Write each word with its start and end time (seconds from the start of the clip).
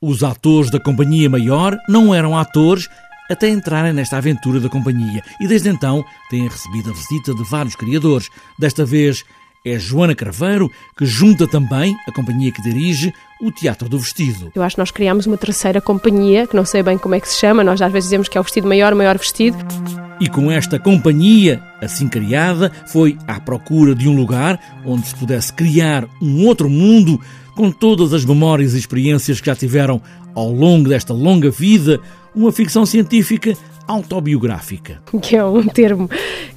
Os 0.00 0.22
atores 0.22 0.70
da 0.70 0.78
Companhia 0.78 1.30
Maior 1.30 1.74
não 1.88 2.14
eram 2.14 2.36
atores 2.36 2.86
até 3.30 3.48
entrarem 3.48 3.94
nesta 3.94 4.18
aventura 4.18 4.60
da 4.60 4.68
companhia 4.68 5.22
e 5.40 5.48
desde 5.48 5.70
então 5.70 6.04
têm 6.28 6.46
recebido 6.46 6.90
a 6.90 6.92
visita 6.92 7.34
de 7.34 7.42
vários 7.44 7.74
criadores. 7.74 8.28
Desta 8.58 8.84
vez 8.84 9.24
é 9.64 9.78
Joana 9.78 10.14
Craveiro, 10.14 10.70
que 10.98 11.06
junta 11.06 11.46
também 11.46 11.96
a 12.06 12.12
companhia 12.12 12.52
que 12.52 12.60
dirige 12.60 13.10
o 13.40 13.50
Teatro 13.50 13.88
do 13.88 13.98
Vestido. 13.98 14.52
Eu 14.54 14.62
acho 14.62 14.76
que 14.76 14.82
nós 14.82 14.90
criámos 14.90 15.26
uma 15.26 15.38
terceira 15.38 15.80
companhia, 15.80 16.46
que 16.46 16.54
não 16.54 16.66
sei 16.66 16.82
bem 16.82 16.98
como 16.98 17.14
é 17.14 17.20
que 17.20 17.28
se 17.28 17.38
chama, 17.38 17.64
nós 17.64 17.80
às 17.80 17.90
vezes 17.90 18.10
dizemos 18.10 18.28
que 18.28 18.36
é 18.36 18.40
o 18.40 18.44
vestido 18.44 18.68
maior, 18.68 18.94
maior 18.94 19.16
vestido. 19.16 19.56
E 20.18 20.28
com 20.28 20.50
esta 20.50 20.78
companhia, 20.78 21.62
assim 21.80 22.08
criada, 22.08 22.72
foi 22.86 23.18
à 23.26 23.38
procura 23.38 23.94
de 23.94 24.08
um 24.08 24.16
lugar 24.16 24.58
onde 24.84 25.06
se 25.06 25.14
pudesse 25.14 25.52
criar 25.52 26.06
um 26.22 26.46
outro 26.46 26.70
mundo 26.70 27.20
com 27.54 27.70
todas 27.70 28.12
as 28.12 28.24
memórias 28.24 28.74
e 28.74 28.78
experiências 28.78 29.40
que 29.40 29.46
já 29.46 29.54
tiveram 29.54 30.00
ao 30.34 30.50
longo 30.50 30.88
desta 30.88 31.12
longa 31.12 31.50
vida, 31.50 32.00
uma 32.34 32.52
ficção 32.52 32.84
científica 32.84 33.54
autobiográfica. 33.86 35.02
Que 35.22 35.36
é 35.36 35.44
um 35.44 35.66
termo 35.66 36.08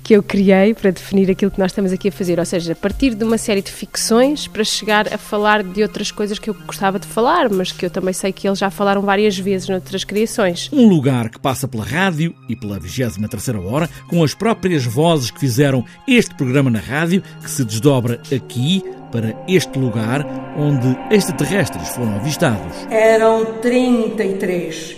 que 0.03 0.15
eu 0.15 0.23
criei 0.23 0.73
para 0.73 0.91
definir 0.91 1.29
aquilo 1.29 1.51
que 1.51 1.59
nós 1.59 1.71
estamos 1.71 1.91
aqui 1.91 2.09
a 2.09 2.11
fazer, 2.11 2.39
ou 2.39 2.45
seja, 2.45 2.73
a 2.73 2.75
partir 2.75 3.13
de 3.13 3.23
uma 3.23 3.37
série 3.37 3.61
de 3.61 3.71
ficções 3.71 4.47
para 4.47 4.63
chegar 4.63 5.13
a 5.13 5.17
falar 5.17 5.61
de 5.61 5.83
outras 5.83 6.11
coisas 6.11 6.39
que 6.39 6.49
eu 6.49 6.55
gostava 6.65 6.97
de 6.97 7.05
falar, 7.05 7.49
mas 7.49 7.71
que 7.71 7.85
eu 7.85 7.89
também 7.89 8.13
sei 8.13 8.31
que 8.31 8.47
eles 8.47 8.57
já 8.57 8.71
falaram 8.71 9.01
várias 9.01 9.37
vezes 9.37 9.69
noutras 9.69 10.03
criações. 10.03 10.69
Um 10.73 10.87
lugar 10.87 11.29
que 11.29 11.39
passa 11.39 11.67
pela 11.67 11.85
rádio 11.85 12.33
e 12.47 12.55
pela 12.55 12.79
23 12.79 13.49
hora, 13.65 13.89
com 14.07 14.23
as 14.23 14.33
próprias 14.33 14.83
vozes 14.85 15.29
que 15.29 15.39
fizeram 15.39 15.85
este 16.07 16.33
programa 16.35 16.69
na 16.69 16.79
rádio, 16.79 17.21
que 17.43 17.49
se 17.49 17.63
desdobra 17.63 18.19
aqui 18.35 18.83
para 19.11 19.35
este 19.47 19.77
lugar 19.77 20.25
onde 20.57 20.97
extraterrestres 21.11 21.89
foram 21.89 22.15
avistados. 22.15 22.87
Eram 22.89 23.45
33 23.61 24.97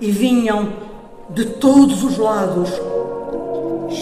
e 0.00 0.10
vinham 0.10 0.91
de 1.34 1.46
todos 1.46 2.02
os 2.04 2.18
lados. 2.18 2.68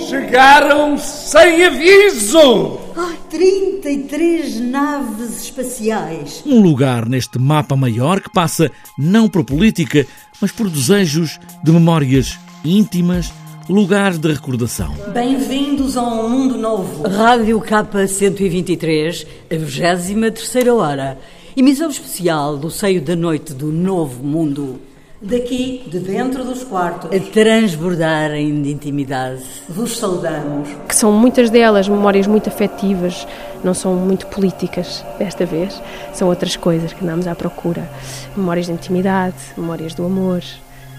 Chegaram 0.08 0.98
sem 0.98 1.64
aviso! 1.64 2.78
Ah, 2.96 3.14
33 3.28 4.60
naves 4.60 5.44
espaciais. 5.44 6.42
Um 6.44 6.60
lugar 6.60 7.08
neste 7.08 7.38
mapa 7.38 7.76
maior 7.76 8.20
que 8.20 8.30
passa 8.30 8.70
não 8.98 9.28
por 9.28 9.44
política, 9.44 10.06
mas 10.40 10.50
por 10.50 10.68
desejos 10.68 11.38
de 11.62 11.70
memórias 11.70 12.38
íntimas, 12.64 13.32
lugares 13.68 14.18
de 14.18 14.32
recordação. 14.32 14.94
Bem-vindos 15.12 15.96
a 15.96 16.02
um 16.02 16.28
mundo 16.28 16.58
novo. 16.58 17.08
Rádio 17.08 17.60
K123, 17.60 19.26
a 19.50 19.56
23 19.56 20.66
hora. 20.68 21.18
Emissão 21.56 21.90
especial 21.90 22.56
do 22.56 22.70
seio 22.70 23.00
da 23.00 23.14
noite 23.14 23.54
do 23.54 23.66
novo 23.66 24.24
mundo. 24.24 24.89
Daqui, 25.22 25.82
de 25.86 25.98
dentro 25.98 26.42
dos 26.44 26.64
quartos, 26.64 27.10
A 27.14 27.20
transbordar 27.30 28.30
em 28.32 28.66
intimidade. 28.70 29.42
vos 29.68 29.98
saudamos. 29.98 30.66
Que 30.88 30.94
são 30.96 31.12
muitas 31.12 31.50
delas 31.50 31.86
memórias 31.86 32.26
muito 32.26 32.48
afetivas, 32.48 33.28
não 33.62 33.74
são 33.74 33.94
muito 33.96 34.26
políticas 34.28 35.04
desta 35.18 35.44
vez, 35.44 35.78
são 36.14 36.26
outras 36.26 36.56
coisas 36.56 36.94
que 36.94 37.04
andamos 37.04 37.26
à 37.26 37.34
procura. 37.34 37.86
Memórias 38.34 38.66
de 38.66 38.72
intimidade, 38.72 39.36
memórias 39.58 39.92
do 39.92 40.06
amor, 40.06 40.42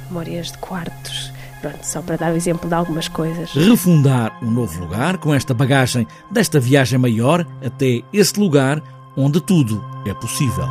memórias 0.08 0.52
de 0.52 0.58
quartos. 0.60 1.32
Pronto, 1.60 1.80
só 1.84 2.02
para 2.04 2.18
dar 2.18 2.32
o 2.32 2.36
exemplo 2.36 2.70
de 2.70 2.76
algumas 2.76 3.08
coisas. 3.08 3.52
Refundar 3.54 4.38
um 4.44 4.52
novo 4.52 4.82
lugar 4.82 5.18
com 5.18 5.34
esta 5.34 5.54
bagagem 5.54 6.06
desta 6.30 6.60
viagem 6.60 7.00
maior 7.00 7.44
até 7.66 8.02
esse 8.14 8.40
lugar 8.40 8.84
onde 9.18 9.42
tudo 9.42 9.84
é 10.06 10.14
possível. 10.14 10.68